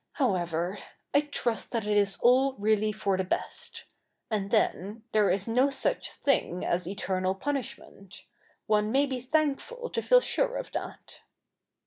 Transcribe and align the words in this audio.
How 0.13 0.33
ever— 0.33 0.79
I 1.13 1.21
trust 1.21 1.71
that 1.73 1.85
it 1.85 1.95
is 1.95 2.17
all 2.23 2.53
really 2.53 2.91
for 2.91 3.17
the 3.17 3.23
best. 3.23 3.83
And 4.31 4.49
then— 4.49 5.03
there 5.11 5.29
is 5.29 5.47
no 5.47 5.69
such 5.69 6.11
thing 6.11 6.65
as 6.65 6.87
eternal 6.87 7.35
punishment. 7.35 8.23
One 8.65 8.91
may 8.91 9.05
be 9.05 9.19
thankful 9.21 9.91
to 9.91 10.01
feel 10.01 10.19
sure 10.19 10.57
of 10.57 10.71
that.' 10.71 11.19